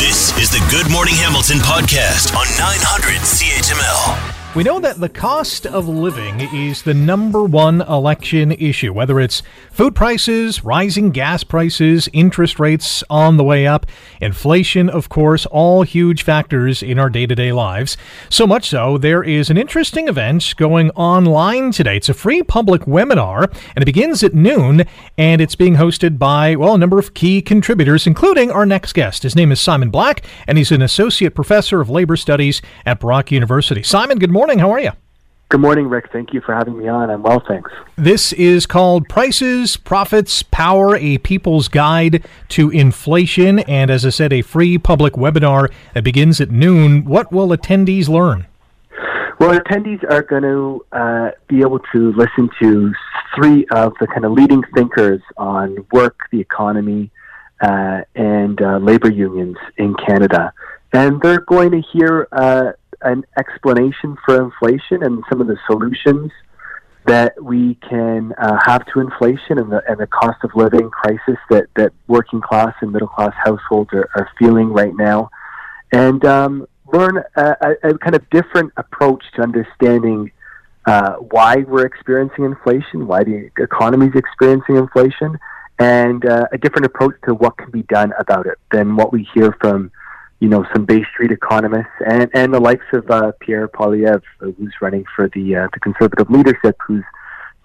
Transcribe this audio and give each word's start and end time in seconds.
This 0.00 0.34
is 0.38 0.48
the 0.48 0.66
Good 0.70 0.90
Morning 0.90 1.14
Hamilton 1.14 1.58
podcast 1.58 2.34
on 2.34 2.46
900 2.56 3.20
CHML. 3.20 4.39
We 4.56 4.64
know 4.64 4.80
that 4.80 4.98
the 4.98 5.08
cost 5.08 5.64
of 5.64 5.86
living 5.86 6.40
is 6.52 6.82
the 6.82 6.92
number 6.92 7.44
one 7.44 7.82
election 7.82 8.50
issue, 8.50 8.92
whether 8.92 9.20
it's 9.20 9.44
food 9.70 9.94
prices, 9.94 10.64
rising 10.64 11.10
gas 11.10 11.44
prices, 11.44 12.08
interest 12.12 12.58
rates 12.58 13.04
on 13.08 13.36
the 13.36 13.44
way 13.44 13.64
up, 13.68 13.86
inflation, 14.20 14.90
of 14.90 15.08
course, 15.08 15.46
all 15.46 15.84
huge 15.84 16.24
factors 16.24 16.82
in 16.82 16.98
our 16.98 17.08
day 17.08 17.26
to 17.26 17.34
day 17.36 17.52
lives. 17.52 17.96
So 18.28 18.44
much 18.44 18.68
so, 18.68 18.98
there 18.98 19.22
is 19.22 19.50
an 19.50 19.56
interesting 19.56 20.08
event 20.08 20.52
going 20.56 20.90
online 20.90 21.70
today. 21.70 21.98
It's 21.98 22.08
a 22.08 22.14
free 22.14 22.42
public 22.42 22.82
webinar, 22.82 23.44
and 23.76 23.82
it 23.82 23.86
begins 23.86 24.24
at 24.24 24.34
noon, 24.34 24.82
and 25.16 25.40
it's 25.40 25.54
being 25.54 25.76
hosted 25.76 26.18
by, 26.18 26.56
well, 26.56 26.74
a 26.74 26.78
number 26.78 26.98
of 26.98 27.14
key 27.14 27.40
contributors, 27.40 28.04
including 28.04 28.50
our 28.50 28.66
next 28.66 28.94
guest. 28.94 29.22
His 29.22 29.36
name 29.36 29.52
is 29.52 29.60
Simon 29.60 29.90
Black, 29.90 30.26
and 30.48 30.58
he's 30.58 30.72
an 30.72 30.82
associate 30.82 31.36
professor 31.36 31.80
of 31.80 31.88
labor 31.88 32.16
studies 32.16 32.60
at 32.84 32.98
Brock 32.98 33.30
University. 33.30 33.84
Simon, 33.84 34.18
good 34.18 34.28
morning 34.28 34.39
morning. 34.40 34.58
How 34.58 34.70
are 34.70 34.80
you? 34.80 34.92
Good 35.50 35.60
morning, 35.60 35.86
Rick. 35.86 36.08
Thank 36.14 36.32
you 36.32 36.40
for 36.40 36.54
having 36.54 36.78
me 36.78 36.88
on. 36.88 37.10
I'm 37.10 37.22
well, 37.22 37.42
thanks. 37.46 37.70
This 37.96 38.32
is 38.32 38.64
called 38.64 39.06
Prices, 39.06 39.76
Profits, 39.76 40.42
Power, 40.42 40.96
a 40.96 41.18
People's 41.18 41.68
Guide 41.68 42.24
to 42.48 42.70
Inflation. 42.70 43.58
And 43.58 43.90
as 43.90 44.06
I 44.06 44.08
said, 44.08 44.32
a 44.32 44.40
free 44.40 44.78
public 44.78 45.12
webinar 45.12 45.70
that 45.92 46.04
begins 46.04 46.40
at 46.40 46.50
noon. 46.50 47.04
What 47.04 47.30
will 47.30 47.48
attendees 47.48 48.08
learn? 48.08 48.46
Well, 49.38 49.60
attendees 49.60 50.02
are 50.10 50.22
going 50.22 50.44
to 50.44 50.86
uh, 50.90 51.30
be 51.46 51.60
able 51.60 51.80
to 51.92 52.12
listen 52.14 52.48
to 52.62 52.94
three 53.36 53.66
of 53.72 53.92
the 54.00 54.06
kind 54.06 54.24
of 54.24 54.32
leading 54.32 54.62
thinkers 54.74 55.20
on 55.36 55.86
work, 55.92 56.18
the 56.32 56.40
economy, 56.40 57.10
uh, 57.60 58.00
and 58.14 58.62
uh, 58.62 58.78
labor 58.78 59.12
unions 59.12 59.58
in 59.76 59.94
Canada. 59.96 60.54
And 60.94 61.20
they're 61.20 61.40
going 61.40 61.72
to 61.72 61.82
hear 61.92 62.26
uh, 62.32 62.72
an 63.02 63.24
explanation 63.38 64.16
for 64.24 64.42
inflation 64.42 65.02
and 65.02 65.22
some 65.28 65.40
of 65.40 65.46
the 65.46 65.58
solutions 65.66 66.30
that 67.06 67.42
we 67.42 67.74
can 67.76 68.32
uh, 68.38 68.58
have 68.64 68.84
to 68.86 69.00
inflation 69.00 69.58
and 69.58 69.72
the, 69.72 69.82
and 69.88 69.98
the 69.98 70.06
cost 70.06 70.38
of 70.44 70.50
living 70.54 70.90
crisis 70.90 71.36
that, 71.48 71.66
that 71.74 71.92
working 72.06 72.40
class 72.40 72.74
and 72.82 72.92
middle 72.92 73.08
class 73.08 73.32
households 73.42 73.90
are, 73.92 74.08
are 74.14 74.28
feeling 74.38 74.68
right 74.68 74.94
now, 74.94 75.30
and 75.92 76.24
um, 76.24 76.66
learn 76.92 77.22
a, 77.36 77.54
a, 77.82 77.98
kind 77.98 78.14
of 78.14 78.28
different 78.30 78.72
approach 78.76 79.24
to 79.34 79.42
understanding 79.42 80.30
uh, 80.86 81.14
why 81.14 81.56
we're 81.66 81.86
experiencing 81.86 82.44
inflation, 82.44 83.06
why 83.06 83.24
the 83.24 83.50
economy 83.58 84.06
is 84.06 84.14
experiencing 84.14 84.76
inflation, 84.76 85.38
and 85.78 86.26
uh, 86.26 86.46
a 86.52 86.58
different 86.58 86.84
approach 86.84 87.14
to 87.24 87.34
what 87.34 87.56
can 87.56 87.70
be 87.70 87.82
done 87.84 88.12
about 88.18 88.46
it 88.46 88.58
than 88.70 88.96
what 88.96 89.12
we 89.12 89.26
hear 89.34 89.56
from 89.60 89.90
you 90.40 90.48
know, 90.48 90.64
some 90.72 90.84
Bay 90.84 91.04
Street 91.12 91.30
economists 91.30 91.92
and, 92.06 92.30
and 92.34 92.52
the 92.52 92.60
likes 92.60 92.86
of 92.92 93.08
uh, 93.10 93.32
Pierre 93.40 93.68
Poilievre, 93.68 94.22
who's 94.38 94.74
running 94.80 95.04
for 95.14 95.28
the 95.28 95.54
uh, 95.54 95.68
the 95.72 95.80
conservative 95.80 96.30
leadership, 96.30 96.76
who 96.86 97.02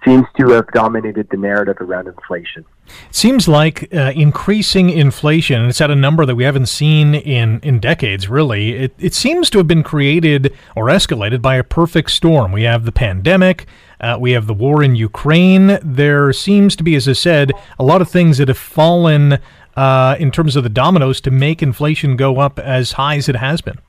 seems 0.05 0.27
to 0.37 0.49
have 0.49 0.67
dominated 0.71 1.27
the 1.31 1.37
narrative 1.37 1.77
around 1.79 2.07
inflation. 2.07 2.63
It 3.09 3.15
seems 3.15 3.47
like 3.47 3.91
uh, 3.93 4.11
increasing 4.15 4.91
inflation, 4.91 5.61
and 5.61 5.69
it's 5.69 5.81
at 5.81 5.89
a 5.89 5.95
number 5.95 6.25
that 6.25 6.35
we 6.35 6.43
haven't 6.43 6.67
seen 6.67 7.15
in, 7.15 7.59
in 7.61 7.79
decades, 7.79 8.29
really. 8.29 8.73
It, 8.73 8.93
it 8.99 9.13
seems 9.15 9.49
to 9.49 9.57
have 9.57 9.67
been 9.67 9.81
created 9.81 10.53
or 10.75 10.85
escalated 10.85 11.41
by 11.41 11.55
a 11.55 11.63
perfect 11.63 12.11
storm. 12.11 12.51
We 12.51 12.63
have 12.63 12.85
the 12.85 12.91
pandemic, 12.91 13.65
uh, 13.99 14.17
we 14.19 14.33
have 14.33 14.45
the 14.45 14.53
war 14.53 14.83
in 14.83 14.95
Ukraine. 14.95 15.79
There 15.81 16.31
seems 16.31 16.75
to 16.75 16.83
be, 16.83 16.95
as 16.95 17.07
I 17.07 17.13
said, 17.13 17.51
a 17.79 17.83
lot 17.83 18.01
of 18.01 18.09
things 18.09 18.37
that 18.37 18.49
have 18.49 18.57
fallen 18.57 19.39
uh, 19.75 20.15
in 20.19 20.31
terms 20.31 20.55
of 20.55 20.63
the 20.63 20.69
dominoes 20.69 21.21
to 21.21 21.31
make 21.31 21.61
inflation 21.61 22.15
go 22.15 22.39
up 22.39 22.59
as 22.59 22.93
high 22.93 23.17
as 23.17 23.29
it 23.29 23.35
has 23.35 23.61
been. 23.61 23.79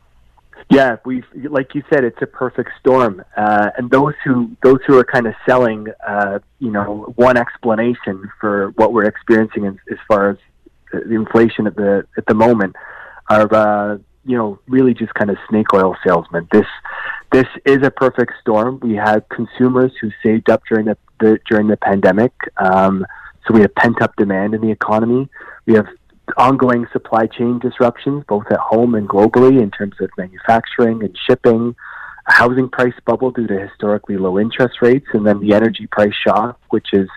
Yeah, 0.69 0.97
we 1.05 1.23
like 1.49 1.77
you 1.77 1.85
said, 1.93 2.03
it's 2.03 2.21
a 2.21 2.27
perfect 2.27 2.71
storm, 2.81 3.23
uh, 3.37 3.71
and 3.79 3.89
those 3.89 4.15
who 4.25 4.51
those 4.65 4.81
who 4.85 4.99
are 4.99 5.05
kind 5.05 5.29
of 5.29 5.35
selling, 5.49 5.87
uh, 6.07 6.41
you 6.59 6.73
know, 6.73 7.13
one 7.15 7.37
explanation 7.37 8.29
for 8.41 8.71
what 8.71 8.93
we're 8.93 9.05
experiencing 9.05 9.67
as, 9.67 9.75
as 9.93 9.99
far 10.09 10.31
as 10.31 10.39
the 10.93 11.15
inflation 11.15 11.69
at 11.69 11.77
the 11.77 12.05
at 12.17 12.27
the 12.27 12.35
moment 12.35 12.75
are, 13.31 13.55
uh, 13.55 13.99
you 14.25 14.37
know, 14.37 14.59
really 14.67 14.93
just 14.93 15.15
kind 15.15 15.31
of 15.31 15.37
snake 15.49 15.73
oil 15.73 15.97
salesmen. 16.05 16.49
This 16.51 16.67
this 17.31 17.47
is 17.65 17.79
a 17.85 17.91
perfect 17.91 18.33
storm. 18.41 18.81
We 18.83 18.95
had 18.95 19.29
consumers 19.29 19.93
who 20.01 20.11
saved 20.21 20.51
up 20.51 20.63
during 20.69 20.87
the, 20.87 20.99
the 21.21 21.39
during 21.49 21.69
the 21.69 21.77
pandemic. 21.77 22.33
Um, 22.57 23.07
so 23.47 23.55
we 23.55 23.61
have 23.61 23.75
pent 23.77 24.03
up 24.03 24.17
demand 24.17 24.55
in 24.55 24.61
the 24.61 24.71
economy. 24.71 25.29
We 25.67 25.75
have 25.75 25.89
ongoing 26.37 26.87
supply 26.93 27.27
chain 27.27 27.59
disruptions, 27.59 28.25
both 28.29 28.47
at 28.51 28.59
home 28.59 28.95
and 28.95 29.09
globally, 29.09 29.61
in 29.61 29.71
terms 29.71 29.95
of 30.01 30.11
manufacturing 30.17 31.03
and 31.03 31.17
shipping, 31.27 31.75
a 32.29 32.33
housing 32.33 32.69
price 32.69 32.95
bubble 33.05 33.31
due 33.31 33.47
to 33.47 33.59
historically 33.59 34.17
low 34.17 34.39
interest 34.39 34.81
rates, 34.81 35.07
and 35.13 35.27
then 35.27 35.41
the 35.41 35.55
energy 35.55 35.87
price 35.87 36.15
shock, 36.15 36.59
which 36.71 36.89
is 36.93 37.09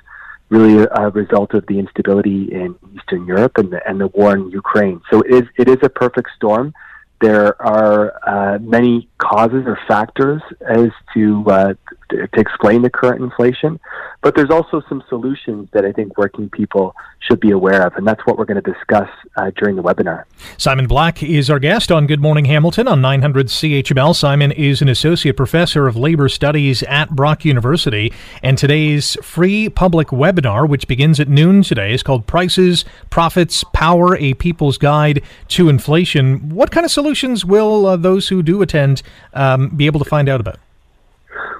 really 0.49 0.87
a 0.91 1.09
result 1.09 1.53
of 1.53 1.65
the 1.67 1.77
instability 1.77 2.51
in 2.51 2.75
Eastern 2.95 3.25
Europe 3.25 3.57
and 3.57 3.71
the, 3.71 3.87
and 3.87 4.01
the 4.01 4.07
war 4.07 4.35
in 4.35 4.49
Ukraine. 4.49 4.99
So 5.11 5.21
it 5.21 5.31
is, 5.31 5.43
it 5.57 5.69
is 5.69 5.77
a 5.83 5.89
perfect 5.89 6.29
storm. 6.35 6.73
There 7.21 7.61
are 7.61 8.13
uh, 8.25 8.59
many 8.59 9.09
causes 9.17 9.63
or 9.65 9.77
factors 9.87 10.41
as 10.61 10.89
to, 11.13 11.43
uh, 11.47 11.73
to 12.09 12.27
explain 12.37 12.81
the 12.81 12.89
current 12.89 13.21
inflation, 13.21 13.79
but 14.21 14.35
there's 14.35 14.49
also 14.49 14.81
some 14.87 15.03
solutions 15.09 15.67
that 15.73 15.85
I 15.85 15.91
think 15.91 16.17
working 16.17 16.49
people 16.49 16.95
should 17.19 17.39
be 17.39 17.51
aware 17.51 17.85
of, 17.85 17.95
and 17.95 18.07
that's 18.07 18.25
what 18.25 18.37
we're 18.37 18.45
going 18.45 18.61
to 18.61 18.71
discuss 18.73 19.09
uh, 19.35 19.51
during 19.57 19.75
the 19.75 19.83
webinar. 19.83 20.23
Simon 20.57 20.87
Black 20.87 21.21
is 21.21 21.49
our 21.49 21.59
guest 21.59 21.91
on 21.91 22.07
Good 22.07 22.21
Morning 22.21 22.45
Hamilton 22.45 22.87
on 22.87 23.01
900 23.01 23.47
CHML. 23.47 24.15
Simon 24.15 24.51
is 24.53 24.81
an 24.81 24.87
associate 24.87 25.35
professor 25.35 25.87
of 25.87 25.97
labor 25.97 26.29
studies 26.29 26.81
at 26.83 27.11
Brock 27.11 27.43
University, 27.43 28.13
and 28.41 28.57
today's 28.57 29.17
free 29.21 29.67
public 29.69 30.07
webinar, 30.07 30.67
which 30.67 30.87
begins 30.87 31.19
at 31.19 31.27
noon 31.27 31.61
today, 31.61 31.93
is 31.93 32.03
called 32.03 32.25
"Prices, 32.25 32.85
Profits, 33.09 33.65
Power: 33.73 34.15
A 34.15 34.33
People's 34.35 34.77
Guide 34.77 35.21
to 35.49 35.67
Inflation." 35.67 36.49
What 36.49 36.71
kind 36.71 36.85
of 36.85 36.91
solutions 36.91 37.08
solutions 37.09 37.43
will 37.43 37.87
uh, 37.87 37.97
those 37.97 38.27
who 38.27 38.43
do 38.43 38.61
attend 38.61 39.01
um, 39.33 39.69
be 39.69 39.87
able 39.87 39.99
to 39.99 40.05
find 40.05 40.29
out 40.29 40.39
about? 40.39 40.59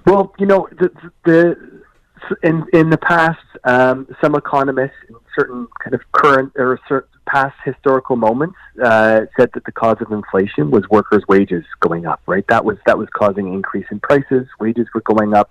Well, 0.06 0.34
you 0.38 0.46
know, 0.46 0.68
the, 0.78 0.92
the 1.26 1.82
in 2.44 2.66
in 2.72 2.92
the 2.92 2.98
past, 2.98 3.42
um, 3.64 4.08
some 4.22 4.36
economists 4.36 4.96
in 5.08 5.16
certain 5.36 5.68
kind 5.84 5.96
of 5.96 6.02
current 6.12 6.52
or 6.56 6.80
certain 6.88 7.10
past 7.26 7.56
historical 7.66 8.16
moments 8.16 8.58
uh, 8.84 9.22
said 9.38 9.50
that 9.54 9.64
the 9.66 9.72
cause 9.72 9.98
of 10.02 10.12
inflation 10.12 10.70
was 10.70 10.88
workers' 10.90 11.24
wages 11.28 11.66
going 11.80 12.06
up. 12.06 12.22
Right, 12.28 12.46
that 12.48 12.64
was 12.64 12.78
that 12.86 13.00
was 13.00 13.10
causing 13.10 13.52
increase 13.52 13.88
in 13.90 14.00
prices. 14.00 14.48
Wages 14.60 14.88
were 14.94 15.02
going 15.02 15.34
up. 15.34 15.50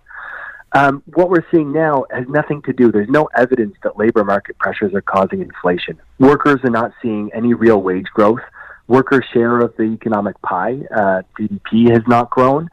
Um, 0.73 1.03
what 1.15 1.31
we're 1.31 1.47
seeing 1.51 1.73
now 1.73 2.05
has 2.11 2.29
nothing 2.29 2.63
to 2.63 2.73
do. 2.73 2.93
There's 2.93 3.09
no 3.09 3.29
evidence 3.37 3.75
that 3.83 3.99
labor 3.99 4.23
market 4.23 4.59
pressures 4.59 4.95
are 4.95 5.01
causing 5.01 5.41
inflation. 5.41 5.99
Workers 6.21 6.61
are 6.63 6.71
not 6.71 6.93
seeing 7.03 7.31
any 7.35 7.55
real 7.55 7.81
wage 7.81 8.07
growth 8.15 8.43
worker 8.89 9.23
share 9.33 9.61
of 9.61 9.77
the 9.77 9.85
economic 9.85 10.41
pie. 10.43 10.79
Uh, 10.95 11.23
GDP 11.39 11.91
has 11.93 12.03
not 12.09 12.31
grown. 12.31 12.69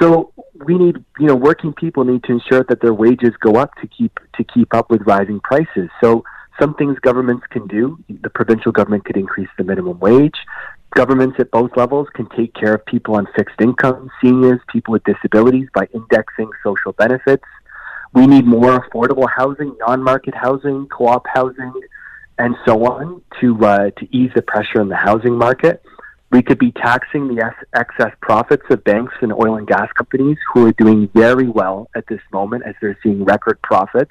So 0.00 0.32
we 0.66 0.76
need, 0.78 1.04
you 1.18 1.26
know, 1.26 1.34
working 1.34 1.72
people 1.72 2.04
need 2.04 2.22
to 2.24 2.32
ensure 2.32 2.64
that 2.68 2.80
their 2.80 2.94
wages 2.94 3.32
go 3.40 3.56
up 3.56 3.74
to 3.80 3.86
keep 3.88 4.18
to 4.36 4.44
keep 4.44 4.74
up 4.74 4.90
with 4.90 5.02
rising 5.06 5.40
prices. 5.40 5.88
So 6.02 6.24
some 6.60 6.74
things 6.74 6.98
governments 7.00 7.46
can 7.50 7.66
do. 7.66 7.98
The 8.08 8.30
provincial 8.30 8.72
government 8.72 9.04
could 9.04 9.16
increase 9.16 9.48
the 9.58 9.64
minimum 9.64 9.98
wage. 9.98 10.36
Governments 10.94 11.36
at 11.38 11.50
both 11.50 11.70
levels 11.76 12.08
can 12.14 12.28
take 12.30 12.54
care 12.54 12.74
of 12.74 12.84
people 12.86 13.16
on 13.16 13.26
fixed 13.36 13.60
income, 13.60 14.10
seniors, 14.22 14.60
people 14.72 14.92
with 14.92 15.02
disabilities 15.04 15.68
by 15.74 15.88
indexing 15.92 16.50
social 16.62 16.92
benefits. 16.92 17.44
We 18.14 18.26
need 18.26 18.46
more 18.46 18.80
affordable 18.80 19.28
housing, 19.28 19.76
non-market 19.86 20.34
housing, 20.34 20.86
co-op 20.88 21.26
housing, 21.34 21.72
and 22.38 22.54
so 22.66 22.84
on 22.84 23.22
to 23.40 23.64
uh, 23.64 23.90
to 23.90 24.16
ease 24.16 24.30
the 24.34 24.42
pressure 24.42 24.80
in 24.80 24.88
the 24.88 24.96
housing 24.96 25.36
market. 25.36 25.82
We 26.30 26.42
could 26.42 26.58
be 26.58 26.72
taxing 26.72 27.28
the 27.28 27.52
excess 27.74 28.12
profits 28.20 28.64
of 28.70 28.82
banks 28.84 29.14
and 29.20 29.32
oil 29.32 29.56
and 29.56 29.66
gas 29.66 29.90
companies 29.92 30.36
who 30.52 30.66
are 30.66 30.72
doing 30.72 31.08
very 31.14 31.48
well 31.48 31.88
at 31.94 32.06
this 32.08 32.20
moment 32.32 32.64
as 32.66 32.74
they're 32.80 32.98
seeing 33.02 33.24
record 33.24 33.62
profits. 33.62 34.10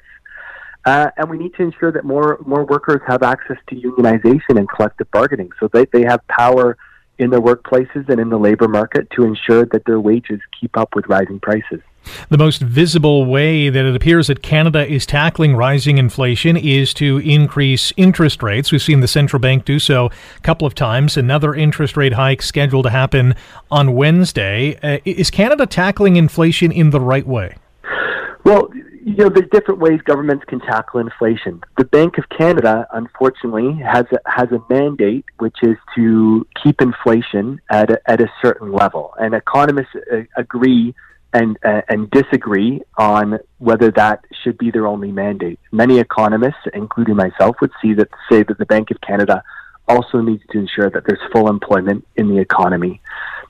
Uh, 0.86 1.10
and 1.16 1.28
we 1.28 1.36
need 1.36 1.52
to 1.54 1.62
ensure 1.62 1.92
that 1.92 2.04
more 2.04 2.38
more 2.46 2.64
workers 2.64 3.00
have 3.06 3.22
access 3.22 3.58
to 3.68 3.76
unionization 3.76 4.56
and 4.56 4.68
collective 4.68 5.10
bargaining, 5.10 5.50
so 5.60 5.68
that 5.72 5.90
they 5.92 6.02
have 6.02 6.26
power 6.28 6.76
in 7.18 7.30
their 7.30 7.40
workplaces 7.40 8.08
and 8.08 8.20
in 8.20 8.28
the 8.28 8.38
labor 8.38 8.68
market 8.68 9.08
to 9.10 9.24
ensure 9.24 9.64
that 9.66 9.84
their 9.84 10.00
wages 10.00 10.40
keep 10.58 10.76
up 10.76 10.94
with 10.94 11.06
rising 11.08 11.40
prices. 11.40 11.80
The 12.28 12.38
most 12.38 12.62
visible 12.62 13.24
way 13.24 13.68
that 13.68 13.84
it 13.84 13.94
appears 13.94 14.26
that 14.28 14.42
Canada 14.42 14.86
is 14.86 15.06
tackling 15.06 15.56
rising 15.56 15.98
inflation 15.98 16.56
is 16.56 16.94
to 16.94 17.18
increase 17.18 17.92
interest 17.96 18.42
rates. 18.42 18.72
We've 18.72 18.82
seen 18.82 19.00
the 19.00 19.08
central 19.08 19.40
bank 19.40 19.64
do 19.64 19.78
so 19.78 20.06
a 20.06 20.40
couple 20.40 20.66
of 20.66 20.74
times. 20.74 21.16
Another 21.16 21.54
interest 21.54 21.96
rate 21.96 22.14
hike 22.14 22.42
scheduled 22.42 22.84
to 22.84 22.90
happen 22.90 23.34
on 23.70 23.94
Wednesday. 23.94 24.78
Uh, 24.82 24.98
is 25.04 25.30
Canada 25.30 25.66
tackling 25.66 26.16
inflation 26.16 26.72
in 26.72 26.90
the 26.90 27.00
right 27.00 27.26
way? 27.26 27.56
Well, 28.44 28.70
you 29.06 29.14
know, 29.14 29.28
there's 29.28 29.48
different 29.52 29.78
ways 29.78 30.00
governments 30.04 30.44
can 30.48 30.58
tackle 30.58 30.98
inflation. 30.98 31.62
The 31.78 31.84
Bank 31.84 32.18
of 32.18 32.28
Canada, 32.28 32.88
unfortunately, 32.92 33.80
has 33.80 34.04
a, 34.10 34.18
has 34.28 34.48
a 34.50 34.60
mandate 34.68 35.24
which 35.38 35.56
is 35.62 35.76
to 35.94 36.44
keep 36.60 36.82
inflation 36.82 37.60
at 37.70 37.90
a, 37.90 38.00
at 38.10 38.20
a 38.20 38.28
certain 38.42 38.72
level, 38.72 39.14
and 39.20 39.32
economists 39.32 39.94
uh, 40.12 40.22
agree 40.36 40.92
and 41.36 41.58
uh, 41.64 41.82
and 41.88 42.10
disagree 42.10 42.82
on 42.96 43.38
whether 43.58 43.90
that 43.90 44.24
should 44.42 44.56
be 44.56 44.70
their 44.70 44.86
only 44.86 45.12
mandate. 45.12 45.60
Many 45.70 45.98
economists, 45.98 46.64
including 46.72 47.16
myself, 47.16 47.56
would 47.60 47.72
see 47.82 47.92
that 47.94 48.08
say 48.30 48.42
that 48.42 48.58
the 48.58 48.66
Bank 48.66 48.90
of 48.90 49.00
Canada 49.00 49.42
also 49.86 50.20
needs 50.20 50.42
to 50.50 50.58
ensure 50.58 50.90
that 50.90 51.04
there's 51.06 51.20
full 51.32 51.48
employment 51.48 52.06
in 52.16 52.28
the 52.28 52.38
economy. 52.38 53.00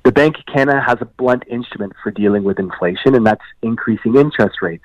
The 0.05 0.13
Bank 0.13 0.37
of 0.39 0.47
Canada 0.47 0.81
has 0.85 0.99
a 1.01 1.05
blunt 1.05 1.45
instrument 1.49 1.95
for 2.03 2.11
dealing 2.11 2.45
with 2.45 2.59
inflation, 2.59 3.15
and 3.15 3.25
that's 3.25 3.49
increasing 3.63 4.17
interest 4.17 4.57
rates. 4.63 4.85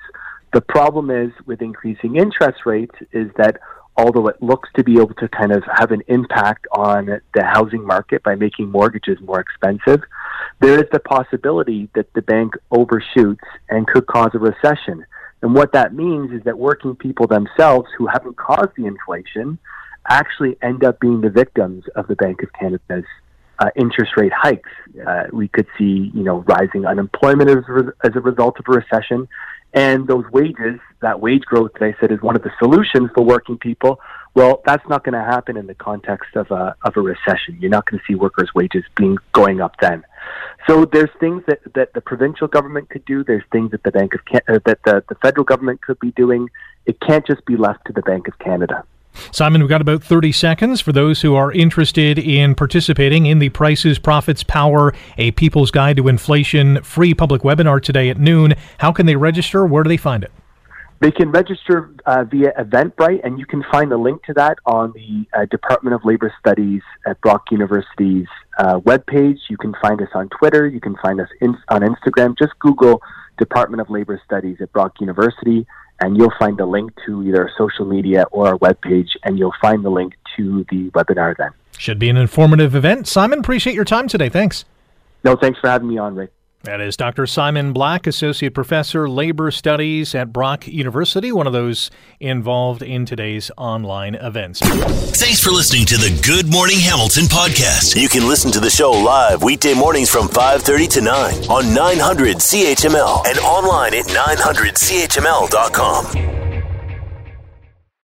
The 0.52 0.60
problem 0.60 1.10
is 1.10 1.32
with 1.44 1.60
increasing 1.60 2.16
interest 2.16 2.60
rates 2.66 2.94
is 3.12 3.30
that 3.36 3.58
although 3.96 4.28
it 4.28 4.42
looks 4.42 4.68
to 4.76 4.84
be 4.84 4.94
able 4.94 5.14
to 5.14 5.28
kind 5.28 5.52
of 5.52 5.62
have 5.78 5.90
an 5.90 6.02
impact 6.08 6.66
on 6.72 7.20
the 7.34 7.44
housing 7.44 7.84
market 7.86 8.22
by 8.22 8.34
making 8.34 8.70
mortgages 8.70 9.18
more 9.20 9.40
expensive, 9.40 10.02
there 10.62 10.78
is 10.78 10.88
the 10.92 11.00
possibility 11.00 11.88
that 11.94 12.12
the 12.14 12.22
bank 12.22 12.54
overshoots 12.70 13.44
and 13.68 13.86
could 13.86 14.06
cause 14.06 14.30
a 14.34 14.38
recession. 14.38 15.04
And 15.42 15.54
what 15.54 15.72
that 15.72 15.92
means 15.92 16.30
is 16.30 16.44
that 16.44 16.56
working 16.56 16.94
people 16.94 17.26
themselves 17.26 17.88
who 17.98 18.06
haven't 18.06 18.36
caused 18.36 18.70
the 18.76 18.86
inflation 18.86 19.58
actually 20.08 20.56
end 20.62 20.84
up 20.84 21.00
being 21.00 21.20
the 21.20 21.30
victims 21.30 21.84
of 21.96 22.06
the 22.06 22.14
Bank 22.14 22.42
of 22.44 22.52
Canada's 22.52 23.04
uh, 23.58 23.70
interest 23.74 24.12
rate 24.16 24.32
hikes. 24.32 24.70
Uh, 25.04 25.24
we 25.32 25.48
could 25.48 25.66
see, 25.76 26.12
you 26.14 26.22
know, 26.22 26.44
rising 26.46 26.86
unemployment 26.86 27.50
as, 27.50 27.64
as 28.04 28.14
a 28.14 28.20
result 28.20 28.58
of 28.60 28.64
a 28.68 28.72
recession, 28.72 29.28
and 29.74 30.06
those 30.06 30.24
wages, 30.32 30.78
that 31.00 31.20
wage 31.20 31.42
growth 31.42 31.72
that 31.74 31.82
I 31.82 31.94
said 31.98 32.12
is 32.12 32.20
one 32.20 32.36
of 32.36 32.42
the 32.42 32.52
solutions 32.58 33.10
for 33.14 33.24
working 33.24 33.58
people. 33.58 34.00
Well, 34.34 34.62
that's 34.64 34.86
not 34.88 35.04
going 35.04 35.12
to 35.12 35.20
happen 35.20 35.56
in 35.56 35.66
the 35.66 35.74
context 35.74 36.36
of 36.36 36.50
a 36.50 36.74
of 36.82 36.96
a 36.96 37.00
recession. 37.00 37.58
You're 37.60 37.70
not 37.70 37.90
going 37.90 37.98
to 37.98 38.04
see 38.06 38.14
workers' 38.14 38.50
wages 38.54 38.84
being 38.96 39.18
going 39.32 39.60
up 39.60 39.74
then. 39.80 40.04
So 40.66 40.84
there's 40.84 41.10
things 41.20 41.42
that, 41.48 41.60
that 41.74 41.92
the 41.92 42.00
provincial 42.00 42.46
government 42.46 42.88
could 42.88 43.04
do. 43.04 43.24
There's 43.24 43.42
things 43.50 43.72
that 43.72 43.82
the 43.82 43.90
Bank 43.90 44.14
of 44.14 44.20
uh, 44.34 44.58
that 44.64 44.78
the, 44.84 45.04
the 45.08 45.16
federal 45.16 45.44
government 45.44 45.82
could 45.82 45.98
be 46.00 46.12
doing. 46.12 46.48
It 46.86 46.98
can't 47.00 47.26
just 47.26 47.44
be 47.44 47.56
left 47.56 47.84
to 47.86 47.92
the 47.92 48.02
Bank 48.02 48.28
of 48.28 48.38
Canada. 48.38 48.84
Simon, 49.30 49.60
we've 49.60 49.68
got 49.68 49.82
about 49.82 50.02
30 50.02 50.32
seconds 50.32 50.80
for 50.80 50.90
those 50.90 51.20
who 51.20 51.34
are 51.34 51.52
interested 51.52 52.18
in 52.18 52.54
participating 52.54 53.26
in 53.26 53.40
the 53.40 53.50
Prices, 53.50 53.98
Profits, 53.98 54.42
Power, 54.42 54.94
a 55.18 55.32
People's 55.32 55.70
Guide 55.70 55.98
to 55.98 56.08
Inflation 56.08 56.82
free 56.82 57.12
public 57.12 57.42
webinar 57.42 57.82
today 57.82 58.08
at 58.08 58.18
noon. 58.18 58.54
How 58.78 58.90
can 58.90 59.04
they 59.04 59.16
register? 59.16 59.66
Where 59.66 59.82
do 59.82 59.88
they 59.88 59.98
find 59.98 60.24
it? 60.24 60.32
They 61.02 61.10
can 61.10 61.32
register 61.32 61.90
uh, 62.06 62.22
via 62.22 62.52
Eventbrite, 62.52 63.22
and 63.24 63.36
you 63.36 63.44
can 63.44 63.64
find 63.72 63.90
the 63.90 63.96
link 63.96 64.22
to 64.22 64.32
that 64.34 64.58
on 64.64 64.92
the 64.92 65.26
uh, 65.36 65.46
Department 65.46 65.94
of 65.94 66.04
Labor 66.04 66.32
Studies 66.38 66.80
at 67.04 67.20
Brock 67.20 67.46
University's 67.50 68.28
uh, 68.56 68.78
webpage. 68.78 69.38
You 69.50 69.56
can 69.56 69.74
find 69.82 70.00
us 70.00 70.10
on 70.14 70.28
Twitter. 70.28 70.68
You 70.68 70.80
can 70.80 70.94
find 71.02 71.20
us 71.20 71.28
in, 71.40 71.56
on 71.70 71.80
Instagram. 71.80 72.38
Just 72.38 72.56
Google 72.60 73.02
Department 73.36 73.80
of 73.80 73.90
Labor 73.90 74.22
Studies 74.24 74.58
at 74.60 74.72
Brock 74.72 74.92
University 75.00 75.66
and 76.00 76.16
you'll 76.16 76.32
find 76.38 76.58
a 76.58 76.66
link 76.66 76.90
to 77.06 77.22
either 77.22 77.42
our 77.42 77.50
social 77.56 77.84
media 77.84 78.24
or 78.32 78.48
our 78.48 78.58
webpage, 78.58 79.10
and 79.22 79.38
you'll 79.38 79.54
find 79.60 79.84
the 79.84 79.90
link 79.90 80.14
to 80.36 80.66
the 80.68 80.90
webinar 80.90 81.36
then. 81.36 81.50
Should 81.78 82.00
be 82.00 82.08
an 82.08 82.16
informative 82.16 82.74
event. 82.74 83.06
Simon, 83.06 83.38
appreciate 83.38 83.74
your 83.74 83.84
time 83.84 84.08
today. 84.08 84.28
Thanks. 84.28 84.64
No, 85.22 85.36
thanks 85.36 85.60
for 85.60 85.68
having 85.68 85.88
me 85.88 85.98
on, 85.98 86.16
Rick. 86.16 86.32
That 86.64 86.80
is 86.80 86.96
Dr. 86.96 87.26
Simon 87.26 87.72
Black, 87.72 88.06
Associate 88.06 88.54
Professor, 88.54 89.08
Labor 89.08 89.50
Studies 89.50 90.14
at 90.14 90.32
Brock 90.32 90.68
University, 90.68 91.32
one 91.32 91.48
of 91.48 91.52
those 91.52 91.90
involved 92.20 92.82
in 92.82 93.04
today's 93.04 93.50
online 93.56 94.14
events. 94.14 94.60
Thanks 94.60 95.42
for 95.42 95.50
listening 95.50 95.86
to 95.86 95.96
the 95.96 96.16
Good 96.24 96.52
Morning 96.52 96.78
Hamilton 96.78 97.24
podcast. 97.24 98.00
You 98.00 98.08
can 98.08 98.28
listen 98.28 98.52
to 98.52 98.60
the 98.60 98.70
show 98.70 98.92
live 98.92 99.42
weekday 99.42 99.74
mornings 99.74 100.08
from 100.08 100.28
5:30 100.28 100.86
to 100.88 101.00
9 101.00 101.34
on 101.50 101.74
900 101.74 102.36
CHML 102.36 103.24
and 103.26 103.40
online 103.40 103.94
at 103.94 104.06
900CHML.com. 104.06 106.41